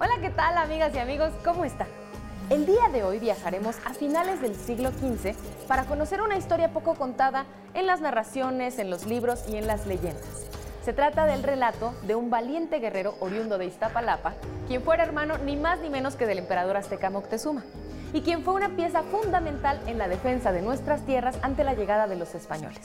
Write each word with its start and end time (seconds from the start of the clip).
Hola, 0.00 0.14
¿qué 0.20 0.30
tal 0.30 0.56
amigas 0.58 0.94
y 0.94 0.98
amigos? 0.98 1.32
¿Cómo 1.44 1.64
están? 1.64 1.86
El 2.50 2.66
día 2.66 2.88
de 2.92 3.04
hoy 3.04 3.18
viajaremos 3.18 3.76
a 3.84 3.94
finales 3.94 4.40
del 4.40 4.56
siglo 4.56 4.90
XV 4.90 5.34
para 5.68 5.84
conocer 5.84 6.20
una 6.20 6.36
historia 6.36 6.72
poco 6.72 6.94
contada 6.94 7.46
en 7.74 7.86
las 7.86 8.00
narraciones, 8.00 8.78
en 8.78 8.90
los 8.90 9.06
libros 9.06 9.44
y 9.48 9.56
en 9.56 9.66
las 9.66 9.86
leyendas. 9.86 10.48
Se 10.84 10.92
trata 10.92 11.26
del 11.26 11.42
relato 11.42 11.94
de 12.06 12.14
un 12.14 12.30
valiente 12.30 12.80
guerrero 12.80 13.14
oriundo 13.20 13.58
de 13.58 13.66
Iztapalapa, 13.66 14.34
quien 14.66 14.82
fuera 14.82 15.04
hermano 15.04 15.38
ni 15.38 15.56
más 15.56 15.78
ni 15.80 15.88
menos 15.88 16.16
que 16.16 16.26
del 16.26 16.38
emperador 16.38 16.76
azteca 16.76 17.10
Moctezuma, 17.10 17.62
y 18.12 18.22
quien 18.22 18.42
fue 18.42 18.54
una 18.54 18.70
pieza 18.70 19.02
fundamental 19.02 19.80
en 19.86 19.98
la 19.98 20.08
defensa 20.08 20.52
de 20.52 20.62
nuestras 20.62 21.06
tierras 21.06 21.38
ante 21.42 21.64
la 21.64 21.74
llegada 21.74 22.08
de 22.08 22.16
los 22.16 22.34
españoles. 22.34 22.80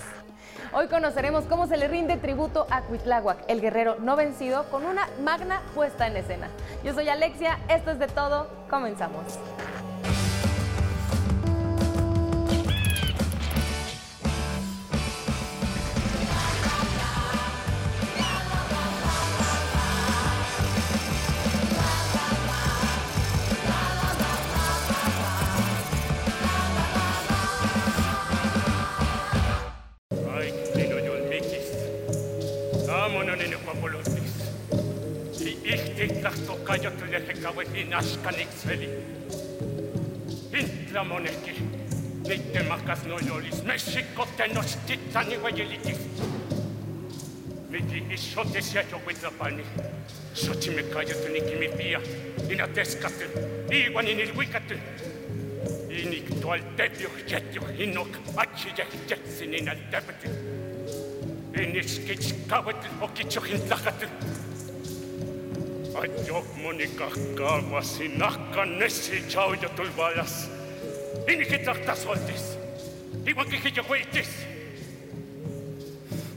Hoy 0.74 0.88
conoceremos 0.88 1.46
cómo 1.46 1.66
se 1.68 1.78
le 1.78 1.88
rinde 1.88 2.18
tributo 2.18 2.68
a 2.70 2.82
Cuitláhuac, 2.82 3.38
el 3.48 3.62
guerrero 3.62 3.98
no 4.00 4.16
vencido, 4.16 4.70
con 4.70 4.86
una 4.86 5.08
magna 5.24 5.62
puesta 5.74 6.08
en 6.08 6.18
escena. 6.18 6.50
Yo 6.84 6.94
soy 6.94 7.08
Alexia, 7.08 7.58
esto 7.70 7.92
es 7.92 8.00
de 8.00 8.08
todo, 8.08 8.48
comenzamos. 8.70 9.24
inaškanik 37.82 38.48
veli. 38.66 38.90
Intramoneki, 40.60 41.54
mitte 42.28 42.64
makas 42.70 43.06
nojolis, 43.06 43.64
mešikote 43.66 44.48
no 44.54 44.64
štitani 44.64 45.38
vajelitis. 45.44 45.98
Vidi 47.70 48.04
išote 48.14 48.62
sjećo 48.62 49.00
koji 49.04 49.16
zapani, 49.22 49.64
što 50.36 50.54
će 50.54 50.72
me 50.72 50.84
kajatu 50.94 51.32
niki 51.34 51.56
mi 51.60 51.70
pija, 51.78 52.00
i 52.52 52.56
na 52.56 52.68
teskatu, 52.68 53.26
i 53.72 53.90
vani 53.94 54.16
nilguikatu. 54.16 54.74
I 55.92 56.06
nik 56.06 56.42
tual 56.42 56.60
tebjuh, 56.78 57.12
jetjuh, 57.30 57.80
inok, 57.80 58.08
ači 58.38 58.70
jeh, 58.78 58.88
jetsin 59.10 59.54
inal 59.54 59.78
tebati. 59.92 60.28
I 61.62 61.74
niškić 61.74 62.34
kavatil, 62.50 62.92
okićuh 63.02 63.52
in 63.52 63.60
zahatu. 63.68 64.08
Iwan 73.26 73.50
kikit 73.50 73.76
jo 73.76 73.84
kuitis. 73.84 74.30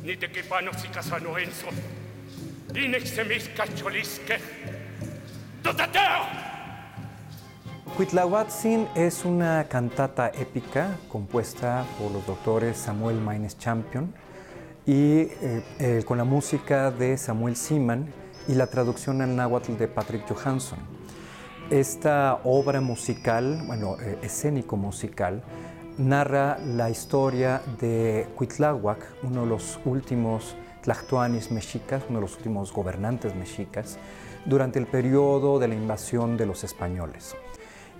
Niiteki 0.03 0.42
panoksika 0.48 1.03
sano 1.03 1.36
enso. 1.38 1.69
Inekse 2.75 3.25
miskacholiske. 3.25 4.41
Tota 5.62 5.86
teo! 5.86 6.25
Cuitlahuatzin 7.97 8.88
es 8.94 9.25
una 9.25 9.64
cantata 9.69 10.28
épica 10.28 10.97
compuesta 11.08 11.84
por 11.98 12.11
los 12.12 12.27
doctores 12.27 12.78
Samuel 12.78 13.20
Maines 13.20 13.58
Champion 13.58 14.14
y 14.86 15.20
eh, 15.20 15.62
eh, 15.78 16.03
con 16.06 16.16
la 16.16 16.25
música 16.25 16.91
de 16.91 17.19
Samuel 17.19 17.56
Seaman 17.56 18.06
y 18.49 18.55
la 18.55 18.67
traducción 18.67 19.23
en 19.23 19.37
náhuatl 19.37 19.77
de 19.77 19.89
Patrick 19.89 20.27
Johansson. 20.29 20.79
Esta 21.71 22.41
obra 22.45 22.81
musical, 22.81 23.63
bueno, 23.67 23.97
eh, 24.01 24.19
escénico 24.23 24.77
musical, 24.77 25.43
narra 25.99 26.59
la 26.59 26.91
historia 26.91 27.63
de 27.81 28.29
Cuitláhuac, 28.34 28.99
uno 29.23 29.43
de 29.43 29.47
los 29.47 29.79
últimos 29.84 30.56
tlactuanis 30.83 31.50
mexicas, 31.50 32.03
uno 32.09 32.19
de 32.19 32.23
los 32.23 32.37
últimos 32.37 32.73
gobernantes 32.73 33.34
mexicas, 33.34 33.99
durante 34.47 34.79
el 34.79 34.87
periodo 34.87 35.59
de 35.59 35.69
la 35.69 35.75
invasión 35.75 36.37
de 36.37 36.47
los 36.47 36.65
españoles. 36.65 37.37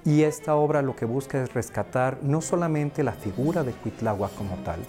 Y 0.05 0.23
esta 0.23 0.55
obra 0.55 0.81
lo 0.81 0.97
que 0.97 1.05
busca 1.05 1.43
es 1.43 1.53
rescatar 1.53 2.19
no 2.23 2.41
solamente 2.41 3.05
la 3.05 3.13
figura 3.13 3.63
de 3.65 3.73
Cuitláhuac 3.73 4.35
como 4.35 4.57
tal, 4.65 4.81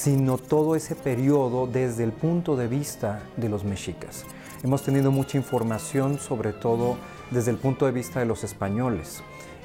sino 0.00 0.36
todo 0.36 0.76
ese 0.76 0.94
periodo 0.94 1.66
desde 1.66 2.04
el 2.04 2.12
punto 2.12 2.54
de 2.54 2.68
vista 2.68 3.22
de 3.38 3.48
los 3.48 3.64
mexicas. 3.64 4.26
Hemos 4.62 4.82
tenido 4.82 5.10
mucha 5.10 5.38
información, 5.38 6.18
sobre 6.18 6.52
todo 6.52 6.98
desde 7.30 7.50
el 7.50 7.56
punto 7.56 7.86
de 7.86 7.92
vista 7.92 8.20
de 8.20 8.26
los 8.26 8.44
españoles 8.44 9.22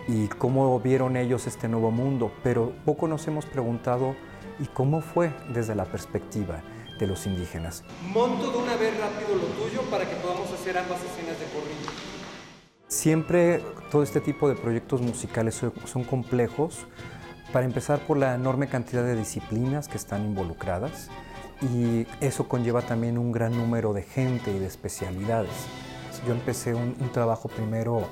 y 0.08 0.28
cómo 0.30 0.80
vieron 0.80 1.18
ellos 1.18 1.47
este 1.47 1.68
nuevo 1.68 1.91
mundo, 1.91 2.31
pero 2.44 2.72
poco 2.86 3.09
nos 3.09 3.28
hemos 3.28 3.46
preguntado 3.46 4.16
y 4.59 4.68
cómo 4.68 5.02
fue 5.02 5.34
desde 5.53 5.75
la 5.75 5.84
perspectiva 5.84 6.62
de 6.97 7.08
los 7.08 7.25
indígenas. 7.28 7.84
Monto 8.14 8.52
de 8.52 8.58
una 8.58 8.78
vez 8.78 8.94
rápido 9.00 9.36
lo 9.36 9.47
tuyo 9.62 9.81
para 9.91 10.08
que 10.09 10.16
podamos 10.16 10.50
hacer 10.53 10.78
ambas 10.78 11.00
escenas 11.03 11.38
de 11.40 11.46
corrido. 11.47 11.91
Siempre 12.88 13.62
todo 13.91 14.02
este 14.03 14.22
tipo 14.22 14.47
de 14.47 14.56
proyectos 14.56 15.02
musicales 15.02 15.56
son- 15.56 15.74
son 15.86 16.03
complejos, 16.06 16.86
para 17.51 17.66
empezar 17.66 18.00
por 18.00 18.17
la 18.17 18.35
enorme 18.35 18.67
cantidad 18.67 19.03
de 19.03 19.16
disciplinas 19.16 19.88
que 19.88 19.97
están 19.97 20.25
involucradas 20.25 21.09
y 21.62 22.07
eso 22.19 22.47
conlleva 22.47 22.81
también 22.81 23.17
un 23.17 23.31
gran 23.31 23.56
número 23.56 23.94
de 23.94 24.03
gente 24.03 24.51
y 24.51 24.59
de 24.59 24.66
especialidades. 24.66 25.51
Yo 26.25 26.34
empecé 26.34 26.73
un, 26.73 26.95
trabajo 27.11 27.50
primero 27.50 28.03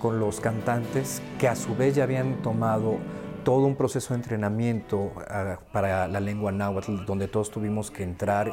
con 0.00 0.20
los 0.20 0.40
cantantes 0.40 1.22
que 1.38 1.48
a 1.48 1.56
su 1.56 1.74
vez 1.74 1.94
ya 1.94 2.04
habían 2.04 2.42
tomado 2.42 2.98
todo 3.44 3.66
un 3.66 3.76
proceso 3.76 4.14
de 4.14 4.20
entrenamiento 4.20 5.12
ah, 5.28 5.58
para 5.72 6.08
la 6.08 6.20
lengua 6.20 6.52
náhuatl, 6.52 7.04
donde 7.06 7.28
todos 7.28 7.50
tuvimos 7.50 7.90
que 7.90 8.02
entrar, 8.02 8.52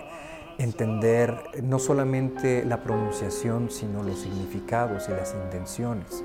entender 0.57 1.35
no 1.61 1.79
solamente 1.79 2.63
la 2.63 2.83
pronunciación, 2.83 3.69
sino 3.71 4.03
los 4.03 4.19
significados 4.19 5.09
y 5.09 5.11
las 5.11 5.33
intenciones. 5.33 6.23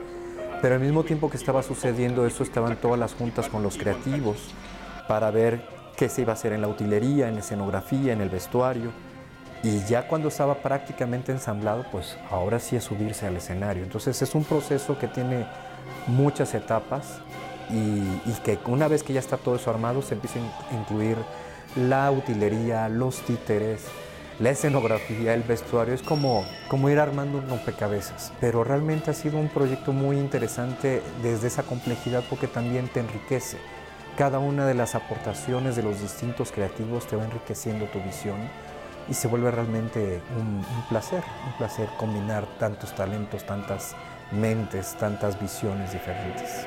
Pero 0.60 0.74
al 0.74 0.80
mismo 0.80 1.04
tiempo 1.04 1.30
que 1.30 1.36
estaba 1.36 1.62
sucediendo 1.62 2.26
eso, 2.26 2.42
estaban 2.42 2.76
todas 2.76 2.98
las 2.98 3.14
juntas 3.14 3.48
con 3.48 3.62
los 3.62 3.76
creativos 3.76 4.50
para 5.06 5.30
ver 5.30 5.62
qué 5.96 6.08
se 6.08 6.22
iba 6.22 6.32
a 6.32 6.34
hacer 6.34 6.52
en 6.52 6.60
la 6.60 6.68
utilería, 6.68 7.28
en 7.28 7.34
la 7.34 7.40
escenografía, 7.40 8.12
en 8.12 8.20
el 8.20 8.28
vestuario. 8.28 8.90
Y 9.62 9.84
ya 9.84 10.08
cuando 10.08 10.28
estaba 10.28 10.56
prácticamente 10.56 11.32
ensamblado, 11.32 11.84
pues 11.90 12.16
ahora 12.30 12.58
sí 12.58 12.76
es 12.76 12.84
subirse 12.84 13.26
al 13.26 13.36
escenario. 13.36 13.82
Entonces 13.84 14.20
es 14.20 14.34
un 14.34 14.44
proceso 14.44 14.98
que 14.98 15.08
tiene 15.08 15.46
muchas 16.06 16.54
etapas 16.54 17.20
y, 17.70 17.74
y 18.28 18.38
que 18.44 18.58
una 18.66 18.88
vez 18.88 19.02
que 19.02 19.12
ya 19.12 19.20
está 19.20 19.36
todo 19.36 19.56
eso 19.56 19.70
armado, 19.70 20.02
se 20.02 20.14
empieza 20.14 20.38
a 20.38 20.74
incluir 20.74 21.16
la 21.76 22.10
utilería, 22.10 22.88
los 22.88 23.20
títeres, 23.22 23.84
la 24.38 24.50
escenografía, 24.50 25.34
el 25.34 25.42
vestuario. 25.42 25.94
Es 25.94 26.02
como, 26.02 26.44
como 26.68 26.88
ir 26.90 26.98
armando 26.98 27.38
un 27.38 27.48
rompecabezas. 27.48 28.32
Pero 28.40 28.64
realmente 28.64 29.10
ha 29.10 29.14
sido 29.14 29.38
un 29.38 29.48
proyecto 29.48 29.92
muy 29.92 30.18
interesante 30.18 31.02
desde 31.22 31.48
esa 31.48 31.62
complejidad 31.62 32.24
porque 32.28 32.46
también 32.46 32.88
te 32.88 33.00
enriquece. 33.00 33.58
Cada 34.16 34.38
una 34.38 34.66
de 34.66 34.74
las 34.74 34.94
aportaciones 34.94 35.76
de 35.76 35.82
los 35.82 36.00
distintos 36.00 36.50
creativos 36.50 37.06
te 37.06 37.16
va 37.16 37.24
enriqueciendo 37.24 37.86
tu 37.86 38.00
visión 38.02 38.38
y 39.08 39.14
se 39.14 39.28
vuelve 39.28 39.50
realmente 39.50 40.20
un, 40.36 40.56
un 40.58 40.88
placer, 40.88 41.22
un 41.46 41.56
placer 41.56 41.88
combinar 41.96 42.46
tantos 42.58 42.94
talentos, 42.94 43.44
tantas 43.44 43.94
mentes, 44.32 44.96
tantas 44.98 45.40
visiones 45.40 45.92
diferentes. 45.92 46.66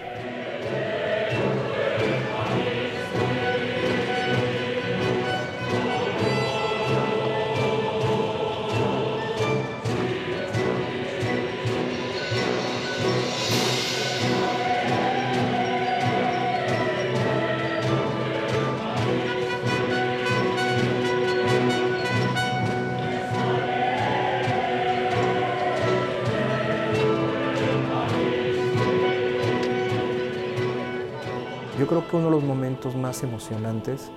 Creo 31.92 32.08
que 32.08 32.16
uno 32.16 32.28
de 32.28 32.32
los 32.32 32.44
momentos 32.46 32.96
más 32.96 33.22
emocionantes 33.22 34.10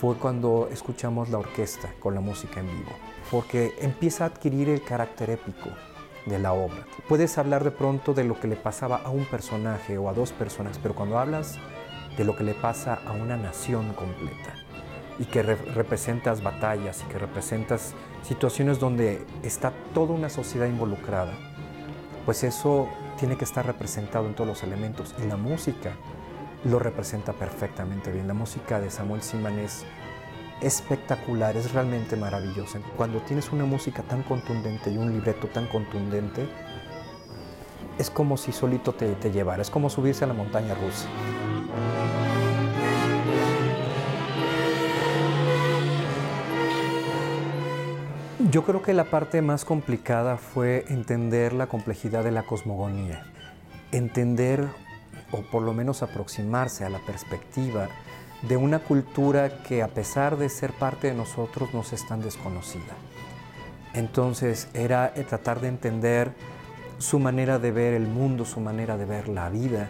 fue 0.00 0.16
cuando 0.16 0.68
escuchamos 0.72 1.28
la 1.28 1.38
orquesta 1.38 1.94
con 2.00 2.12
la 2.16 2.20
música 2.20 2.58
en 2.58 2.66
vivo, 2.66 2.90
porque 3.30 3.72
empieza 3.80 4.24
a 4.24 4.26
adquirir 4.26 4.68
el 4.68 4.82
carácter 4.82 5.30
épico 5.30 5.70
de 6.26 6.40
la 6.40 6.52
obra. 6.54 6.84
Puedes 7.08 7.38
hablar 7.38 7.62
de 7.62 7.70
pronto 7.70 8.14
de 8.14 8.24
lo 8.24 8.40
que 8.40 8.48
le 8.48 8.56
pasaba 8.56 8.96
a 8.96 9.10
un 9.10 9.26
personaje 9.26 9.96
o 9.96 10.08
a 10.08 10.12
dos 10.12 10.32
personas, 10.32 10.80
pero 10.82 10.96
cuando 10.96 11.16
hablas 11.16 11.56
de 12.18 12.24
lo 12.24 12.34
que 12.34 12.42
le 12.42 12.54
pasa 12.54 12.98
a 13.06 13.12
una 13.12 13.36
nación 13.36 13.92
completa 13.92 14.54
y 15.20 15.26
que 15.26 15.44
re- 15.44 15.54
representas 15.54 16.42
batallas 16.42 17.04
y 17.06 17.12
que 17.12 17.18
representas 17.20 17.94
situaciones 18.24 18.80
donde 18.80 19.24
está 19.44 19.72
toda 19.94 20.14
una 20.14 20.30
sociedad 20.30 20.66
involucrada, 20.66 21.32
pues 22.24 22.42
eso 22.42 22.88
tiene 23.20 23.36
que 23.36 23.44
estar 23.44 23.64
representado 23.64 24.26
en 24.26 24.34
todos 24.34 24.48
los 24.48 24.62
elementos 24.64 25.14
y 25.22 25.28
la 25.28 25.36
música 25.36 25.92
lo 26.64 26.78
representa 26.78 27.32
perfectamente 27.32 28.10
bien. 28.10 28.26
La 28.26 28.34
música 28.34 28.80
de 28.80 28.90
Samuel 28.90 29.22
Siman 29.22 29.58
es 29.58 29.84
espectacular, 30.60 31.56
es 31.56 31.72
realmente 31.72 32.16
maravillosa. 32.16 32.78
Cuando 32.96 33.20
tienes 33.20 33.52
una 33.52 33.64
música 33.64 34.02
tan 34.02 34.22
contundente 34.22 34.90
y 34.90 34.96
un 34.96 35.12
libreto 35.12 35.48
tan 35.48 35.66
contundente, 35.66 36.48
es 37.98 38.10
como 38.10 38.36
si 38.36 38.52
solito 38.52 38.94
te, 38.94 39.14
te 39.14 39.30
llevara, 39.30 39.62
es 39.62 39.70
como 39.70 39.90
subirse 39.90 40.24
a 40.24 40.26
la 40.26 40.34
montaña 40.34 40.74
rusa. 40.74 41.06
Yo 48.50 48.64
creo 48.64 48.82
que 48.82 48.92
la 48.92 49.04
parte 49.04 49.42
más 49.42 49.64
complicada 49.64 50.36
fue 50.36 50.84
entender 50.88 51.52
la 51.52 51.66
complejidad 51.66 52.22
de 52.22 52.30
la 52.30 52.44
cosmogonía, 52.44 53.24
entender 53.90 54.68
o 55.30 55.42
por 55.42 55.62
lo 55.62 55.72
menos 55.72 56.02
aproximarse 56.02 56.84
a 56.84 56.90
la 56.90 56.98
perspectiva 57.00 57.88
de 58.42 58.56
una 58.56 58.80
cultura 58.80 59.62
que 59.62 59.82
a 59.82 59.88
pesar 59.88 60.36
de 60.36 60.48
ser 60.48 60.72
parte 60.72 61.08
de 61.08 61.14
nosotros 61.14 61.72
nos 61.72 61.92
es 61.92 62.06
tan 62.06 62.20
desconocida. 62.20 62.94
Entonces 63.94 64.68
era 64.74 65.12
eh, 65.14 65.24
tratar 65.24 65.60
de 65.60 65.68
entender 65.68 66.32
su 66.98 67.18
manera 67.18 67.58
de 67.58 67.70
ver 67.70 67.94
el 67.94 68.06
mundo, 68.06 68.44
su 68.44 68.60
manera 68.60 68.96
de 68.96 69.04
ver 69.04 69.28
la 69.28 69.48
vida, 69.48 69.88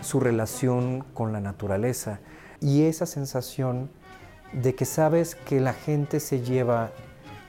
su 0.00 0.20
relación 0.20 1.04
con 1.12 1.32
la 1.32 1.40
naturaleza 1.40 2.20
y 2.60 2.82
esa 2.82 3.06
sensación 3.06 3.90
de 4.52 4.74
que 4.74 4.84
sabes 4.84 5.34
que 5.34 5.60
la 5.60 5.72
gente 5.72 6.20
se 6.20 6.40
lleva 6.40 6.92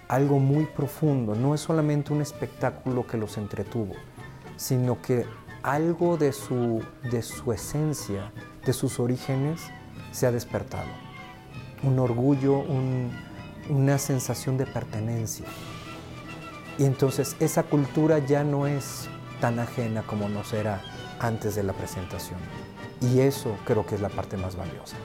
algo 0.08 0.40
muy 0.40 0.66
profundo, 0.66 1.36
no 1.36 1.56
es 1.56 1.62
solamente 1.62 2.14
un 2.14 2.22
espectáculo 2.22 3.08
que 3.08 3.18
los 3.18 3.38
entretuvo, 3.38 3.94
sino 4.58 5.02
que 5.02 5.26
algo 5.64 6.18
de 6.18 6.34
su, 6.34 6.84
de 7.10 7.22
su 7.22 7.52
esencia, 7.54 8.32
de 8.66 8.74
sus 8.74 9.00
orígenes, 9.00 9.62
se 10.12 10.28
ha 10.28 10.32
despertado. 10.32 10.90
Un 11.82 12.00
orgullo, 12.00 12.64
una 13.70 13.98
sensación 13.98 14.58
de 14.58 14.66
pertenencia. 14.66 15.46
Y 16.78 16.86
entonces 16.86 17.36
esa 17.40 17.64
cultura 17.64 18.20
ya 18.20 18.44
no 18.44 18.68
es 18.68 19.08
tan 19.40 19.60
ajena 19.60 20.04
como 20.04 20.30
nos 20.30 20.54
era 20.54 20.82
antes 21.20 21.56
de 21.56 21.64
la 21.64 21.74
presentación. 21.74 22.40
Y 23.02 23.20
eso 23.20 23.56
creo 23.66 23.86
que 23.86 23.96
es 23.96 24.02
la 24.02 24.10
parte 24.10 24.38
más 24.38 24.56
valiosa. 24.56 24.98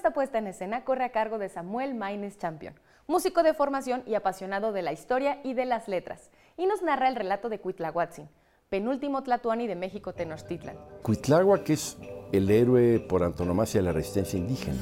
Esta 0.00 0.14
puesta 0.14 0.38
en 0.38 0.46
escena 0.46 0.82
corre 0.82 1.04
a 1.04 1.12
cargo 1.12 1.36
de 1.36 1.50
Samuel 1.50 1.94
Maines 1.94 2.38
Champion, 2.38 2.72
músico 3.06 3.42
de 3.42 3.52
formación 3.52 4.02
y 4.06 4.14
apasionado 4.14 4.72
de 4.72 4.80
la 4.80 4.94
historia 4.94 5.40
y 5.44 5.52
de 5.52 5.66
las 5.66 5.88
letras, 5.88 6.30
y 6.56 6.64
nos 6.64 6.80
narra 6.80 7.06
el 7.06 7.16
relato 7.16 7.50
de 7.50 7.60
Cuitlahuatzin, 7.60 8.26
penúltimo 8.70 9.22
Tlatuani 9.22 9.66
de 9.66 9.76
México 9.76 10.14
Tenochtitlan. 10.14 10.78
Cuitláhuac 11.02 11.68
es 11.68 11.98
el 12.32 12.50
héroe 12.50 12.98
por 12.98 13.22
antonomasia 13.22 13.82
de 13.82 13.88
la 13.88 13.92
resistencia 13.92 14.38
indígena, 14.38 14.80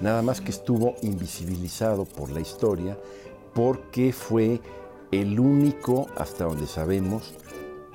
nada 0.00 0.20
más 0.22 0.40
que 0.40 0.50
estuvo 0.50 0.96
invisibilizado 1.02 2.04
por 2.04 2.30
la 2.30 2.40
historia 2.40 2.98
porque 3.54 4.12
fue 4.12 4.60
el 5.12 5.38
único, 5.38 6.08
hasta 6.16 6.42
donde 6.42 6.66
sabemos, 6.66 7.36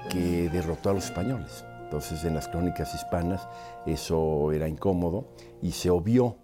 que 0.10 0.48
derrotó 0.50 0.92
a 0.92 0.94
los 0.94 1.04
españoles. 1.04 1.66
Entonces 1.84 2.24
en 2.24 2.34
las 2.34 2.48
crónicas 2.48 2.96
hispanas 2.96 3.46
eso 3.86 4.54
era 4.54 4.70
incómodo 4.70 5.26
y 5.62 5.74
se 5.74 5.90
obvió. 5.90 6.38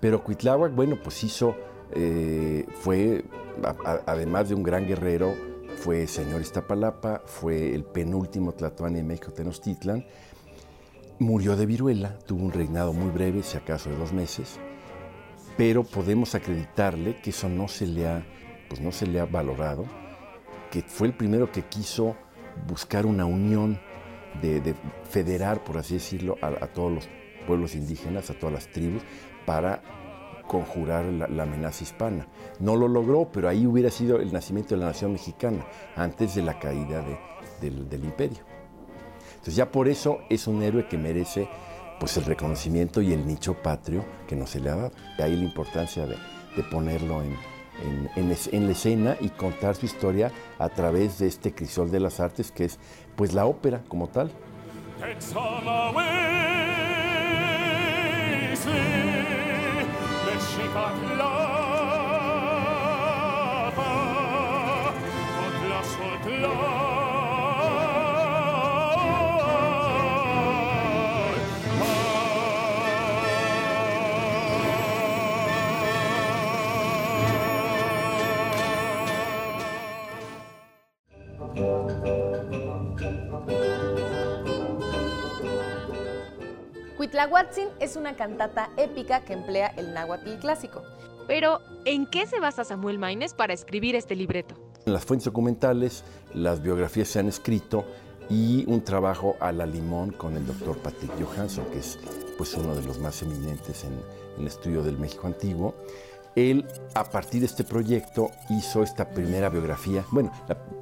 Pero 0.00 0.24
Cuitláhuac, 0.24 0.74
bueno, 0.74 0.98
pues 1.02 1.22
hizo, 1.24 1.54
eh, 1.92 2.66
fue, 2.80 3.24
además 4.06 4.48
de 4.48 4.54
un 4.54 4.62
gran 4.62 4.86
guerrero, 4.86 5.34
fue 5.76 6.06
señor 6.06 6.40
Iztapalapa, 6.40 7.22
fue 7.26 7.74
el 7.74 7.84
penúltimo 7.84 8.52
Tlatoani 8.52 8.96
de 8.96 9.02
México 9.02 9.32
Tenochtitlan, 9.32 10.04
murió 11.18 11.56
de 11.56 11.66
viruela, 11.66 12.18
tuvo 12.26 12.44
un 12.44 12.52
reinado 12.52 12.92
muy 12.92 13.10
breve, 13.10 13.42
si 13.42 13.56
acaso 13.56 13.90
de 13.90 13.96
dos 13.96 14.12
meses, 14.12 14.58
pero 15.56 15.84
podemos 15.84 16.34
acreditarle 16.34 17.20
que 17.20 17.30
eso 17.30 17.48
no 17.48 17.68
se 17.68 17.86
le 17.86 18.08
ha, 18.08 18.24
pues 18.68 18.80
no 18.80 18.92
se 18.92 19.06
le 19.06 19.20
ha 19.20 19.26
valorado, 19.26 19.84
que 20.70 20.82
fue 20.82 21.08
el 21.08 21.14
primero 21.14 21.52
que 21.52 21.62
quiso 21.62 22.16
buscar 22.66 23.04
una 23.04 23.26
unión 23.26 23.78
de, 24.40 24.74
federar, 25.08 25.64
por 25.64 25.76
así 25.76 25.94
decirlo, 25.94 26.36
a, 26.40 26.66
todos 26.68 26.92
los 26.92 27.08
pueblos 27.46 27.74
indígenas, 27.74 28.30
a 28.30 28.34
todas 28.34 28.54
las 28.54 28.68
tribus, 28.68 29.02
para 29.46 29.82
conjurar 30.50 31.04
la, 31.04 31.44
amenaza 31.44 31.84
hispana. 31.84 32.26
No 32.58 32.74
lo 32.74 32.88
logró, 32.88 33.30
pero 33.32 33.48
ahí 33.48 33.66
hubiera 33.66 33.88
sido 33.88 34.20
el 34.20 34.32
nacimiento 34.32 34.74
de 34.74 34.80
la 34.80 34.86
nación 34.86 35.12
mexicana, 35.12 35.64
antes 35.94 36.34
de 36.34 36.42
la 36.42 36.58
caída 36.58 37.04
del, 37.60 38.04
imperio. 38.04 38.40
Entonces 39.30 39.54
ya 39.54 39.70
por 39.70 39.86
eso 39.86 40.18
es 40.28 40.48
un 40.48 40.60
héroe 40.64 40.88
que 40.88 40.98
merece 40.98 41.48
pues, 42.00 42.16
el 42.16 42.24
reconocimiento 42.24 43.00
y 43.00 43.12
el 43.12 43.24
nicho 43.28 43.54
patrio 43.54 44.04
que 44.26 44.34
no 44.34 44.48
se 44.48 44.58
le 44.58 44.70
ha 44.70 44.74
dado. 44.74 44.92
De 45.16 45.22
ahí 45.22 45.36
la 45.36 45.44
importancia 45.44 46.04
de, 46.04 46.16
ponerlo 46.68 47.22
en, 47.22 47.36
en, 48.16 48.66
la 48.66 48.72
escena 48.72 49.16
y 49.20 49.28
contar 49.28 49.76
su 49.76 49.86
historia 49.86 50.32
a 50.58 50.68
través 50.68 51.20
de 51.20 51.28
este 51.28 51.54
crisol 51.54 51.92
de 51.92 52.00
las 52.00 52.18
artes 52.18 52.50
que 52.50 52.64
es 52.64 52.80
pues 53.14 53.32
la 53.34 53.46
ópera 53.46 53.82
como 53.86 54.08
tal. 54.08 54.32
Huitzin 87.30 87.68
es 87.80 87.96
una 87.96 88.16
cantata 88.16 88.70
épica 88.76 89.20
que 89.20 89.34
emplea 89.34 89.68
el 89.76 89.94
náhuatl 89.94 90.38
clásico. 90.40 90.82
Pero, 91.26 91.60
¿en 91.84 92.06
qué 92.06 92.26
se 92.26 92.40
basa 92.40 92.64
Samuel 92.64 92.98
Maines 92.98 93.34
para 93.34 93.52
escribir 93.52 93.94
este 93.94 94.16
libreto? 94.16 94.54
En 94.84 94.92
las 94.92 95.04
fuentes 95.04 95.26
documentales, 95.26 96.02
las 96.34 96.60
biografías 96.62 97.08
se 97.08 97.20
han 97.20 97.28
escrito 97.28 97.84
y 98.28 98.64
un 98.66 98.82
trabajo 98.82 99.36
a 99.38 99.52
la 99.52 99.66
limón 99.66 100.12
con 100.12 100.36
el 100.36 100.46
doctor 100.46 100.78
Patrick 100.78 101.12
Johansson, 101.22 101.64
que 101.66 101.78
es 101.78 101.98
pues, 102.36 102.54
uno 102.54 102.74
de 102.74 102.82
los 102.82 102.98
más 102.98 103.22
eminentes 103.22 103.84
en, 103.84 103.92
el 104.38 104.46
estudio 104.46 104.82
del 104.82 104.96
México 104.98 105.26
antiguo. 105.26 105.74
Él, 106.36 106.66
a 106.94 107.04
partir 107.04 107.40
de 107.40 107.46
este 107.46 107.64
proyecto, 107.64 108.30
hizo 108.50 108.82
esta 108.82 109.10
primera 109.10 109.48
biografía, 109.48 110.04
bueno, 110.10 110.30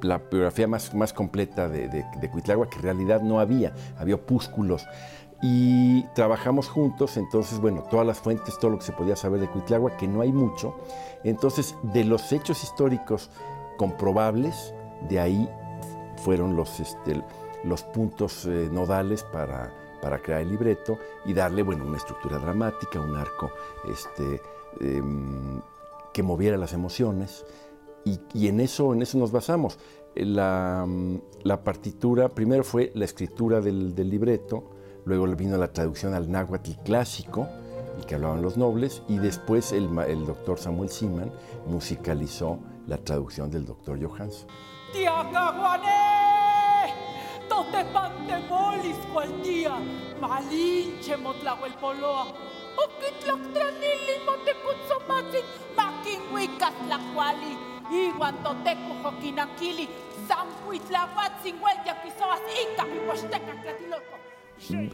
la, 0.01 0.17
biografía 0.17 0.67
más, 0.67 0.93
más 0.93 1.11
completa 1.11 1.67
de, 1.67 1.87
de, 1.87 2.05
de 2.21 2.29
que 2.29 2.77
en 2.77 2.81
realidad 2.81 3.21
no 3.21 3.39
había, 3.39 3.73
había 3.97 4.15
opúsculos 4.15 4.85
y 5.41 6.03
trabajamos 6.13 6.67
juntos, 6.67 7.15
entonces, 7.15 7.59
bueno, 7.59 7.83
todas 7.89 8.05
las 8.05 8.19
fuentes, 8.19 8.59
todo 8.59 8.71
lo 8.71 8.77
que 8.77 8.85
se 8.85 8.91
podía 8.91 9.15
saber 9.15 9.39
de 9.39 9.47
Cuitlagua, 9.47 9.95
que 9.95 10.07
no 10.07 10.21
hay 10.21 10.33
mucho. 10.33 10.75
Entonces, 11.23 11.75
de 11.81 12.03
los 12.03 12.31
hechos 12.33 12.63
históricos 12.63 13.29
comprobables, 13.77 14.73
de 15.07 15.19
ahí 15.19 15.49
fueron 16.17 16.57
los, 16.57 16.81
este, 16.81 17.23
los 17.63 17.83
puntos 17.83 18.45
eh, 18.45 18.67
nodales 18.69 19.23
para, 19.23 19.73
para, 20.01 20.19
crear 20.19 20.41
el 20.41 20.49
libreto 20.49 20.99
y 21.23 21.33
darle, 21.33 21.63
bueno, 21.63 21.85
una 21.85 21.97
estructura 21.97 22.37
dramática, 22.37 22.99
un 22.99 23.15
arco 23.15 23.51
este, 23.89 24.41
em, 24.79 25.61
que 26.13 26.23
moviera 26.23 26.57
las 26.57 26.73
emociones. 26.73 27.45
Y, 28.33 28.47
en, 28.47 28.59
eso, 28.59 28.93
en 28.93 29.01
eso 29.01 29.17
nos 29.17 29.31
basamos. 29.31 29.77
La, 30.15 30.87
la, 31.43 31.63
partitura, 31.63 32.29
primero 32.29 32.63
fue 32.63 32.91
la 32.95 33.05
escritura 33.05 33.61
del, 33.61 33.93
del 33.93 34.09
libreto, 34.09 34.63
luego 35.05 35.27
vino 35.35 35.57
la 35.57 35.71
traducción 35.71 36.13
al 36.13 36.31
náhuatl 36.31 36.71
clásico, 36.83 37.47
el 37.97 38.05
que 38.05 38.15
hablaban 38.15 38.41
los 38.41 38.57
nobles, 38.57 39.03
y 39.07 39.17
después 39.19 39.71
el, 39.71 39.89
el 40.07 40.25
doctor 40.25 40.57
Samuel 40.57 40.89
Siman 40.89 41.31
musicalizó 41.67 42.59
la 42.87 42.97
traducción 42.97 43.51
del 43.51 43.65
doctor 43.65 44.03
Johansson. 44.03 44.47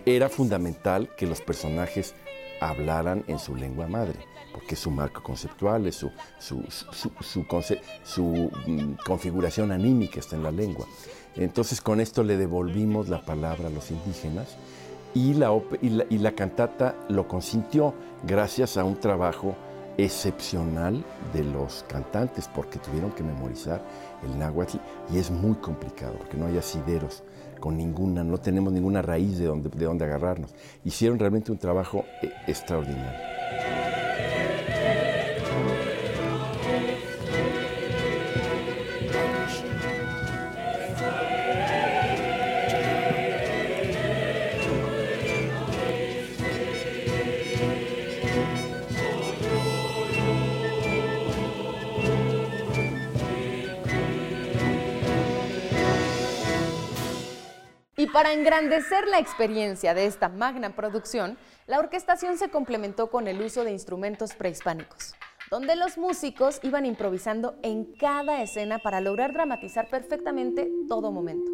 Era 0.06 0.30
fundamental 0.30 1.10
que 1.16 1.28
los 1.28 1.42
personajes 1.42 2.16
hablaran 2.62 3.24
en 3.28 3.40
su 3.40 3.56
lengua 3.56 3.88
madre, 3.88 4.20
porque 4.54 4.76
es 4.76 4.80
su 4.80 4.92
marco 4.92 5.22
conceptual, 5.22 5.88
es 5.88 5.96
su, 5.96 6.12
su, 6.40 6.64
su, 7.22 8.52
mm, 8.68 8.94
configuración 9.06 9.72
anímica 9.72 10.20
está 10.20 10.36
en 10.36 10.44
la 10.44 10.52
lengua. 10.52 10.86
Entonces 11.36 11.82
con 11.82 12.00
esto 12.00 12.24
le 12.24 12.38
devolvimos 12.38 13.10
la 13.10 13.26
palabra 13.26 13.68
a 13.68 13.72
los 13.72 13.92
indígenas 13.92 14.56
y 15.16 15.34
la, 15.34 15.50
y 15.82 16.18
la, 16.18 16.32
cantata 16.34 16.96
lo 17.08 17.28
consintió 17.28 17.94
gracias 18.28 18.78
a 18.78 18.84
un 18.84 18.98
trabajo 18.98 19.56
excepcional 19.98 21.04
de 21.34 21.44
los 21.44 21.86
cantantes 21.88 22.50
porque 22.54 22.80
tuvieron 22.80 23.12
que 23.12 23.24
memorizar 23.24 23.82
el 24.24 24.38
náhuatl 24.38 24.78
y 25.12 25.18
es 25.18 25.32
muy 25.32 25.56
complicado 25.56 26.16
porque 26.18 26.36
no 26.36 26.48
hay 26.48 26.58
asideros 26.58 27.24
con 27.62 27.78
ninguna, 27.78 28.26
no 28.26 28.38
tenemos 28.38 28.74
ninguna 28.74 29.02
raíz 29.02 29.40
de 29.40 29.46
donde, 29.46 29.70
de 29.70 29.86
donde 29.86 30.04
agarrarnos. 30.04 30.54
Hicieron 30.84 31.18
realmente 31.18 31.52
un 31.52 31.58
trabajo 31.58 32.04
eh, 32.22 32.32
extraordinario. 32.46 33.85
Para 58.16 58.32
engrandecer 58.32 59.10
la 59.10 59.20
experiencia 59.20 59.94
de 59.94 60.06
esta 60.06 60.30
magna 60.30 60.74
producción, 60.74 61.38
la 61.68 61.80
orquestación 61.80 62.38
se 62.38 62.48
complementó 62.48 63.12
con 63.12 63.28
el 63.28 63.42
uso 63.42 63.66
de 63.66 63.72
instrumentos 63.72 64.36
prehispánicos, 64.36 65.16
donde 65.52 65.76
los 65.76 65.98
músicos 65.98 66.62
iban 66.64 66.86
improvisando 66.86 67.56
en 67.62 67.84
cada 67.84 68.42
escena 68.42 68.80
para 68.80 69.02
lograr 69.02 69.34
dramatizar 69.34 69.90
perfectamente 69.90 70.72
todo 70.88 71.12
momento, 71.12 71.52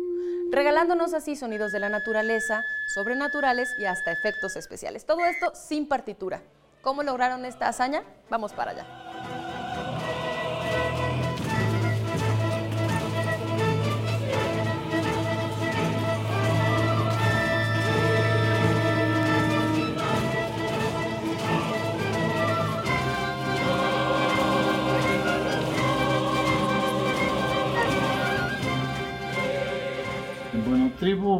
regalándonos 0.51 1.15
así 1.15 1.35
sonidos 1.35 1.71
de 1.71 1.79
la 1.79 1.89
naturaleza, 1.89 2.63
sobrenaturales 2.93 3.73
y 3.79 3.85
hasta 3.85 4.11
efectos 4.11 4.55
especiales. 4.55 5.07
Todo 5.07 5.25
esto 5.25 5.53
sin 5.55 5.87
partitura. 5.87 6.43
¿Cómo 6.83 7.01
lograron 7.01 7.43
esta 7.43 7.69
hazaña? 7.69 8.03
Vamos 8.29 8.53
para 8.53 8.69
allá. 8.69 9.10